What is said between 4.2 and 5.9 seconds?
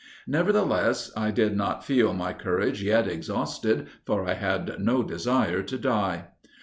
I had no desire to